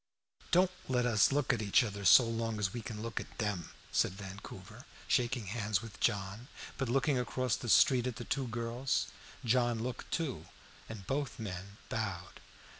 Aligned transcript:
"Don't 0.49 0.71
let 0.89 1.05
us 1.05 1.31
look 1.31 1.53
at 1.53 1.61
each 1.61 1.83
other 1.83 2.05
so 2.05 2.25
long 2.25 2.57
as 2.57 2.73
we 2.73 2.81
can 2.81 3.03
look 3.03 3.19
at 3.19 3.37
them," 3.37 3.69
said 3.91 4.13
Vancouver, 4.13 4.85
shaking 5.07 5.45
hands 5.45 5.83
with 5.83 5.99
John, 5.99 6.47
but 6.79 6.89
looking 6.89 7.19
across 7.19 7.55
the 7.55 7.69
street 7.69 8.07
at 8.07 8.15
the 8.15 8.23
two 8.25 8.47
girls. 8.47 9.09
John 9.45 9.83
looked 9.83 10.09
too, 10.09 10.47
and 10.89 11.05
both 11.05 11.37
men 11.37 11.77
bowed. 11.89 12.39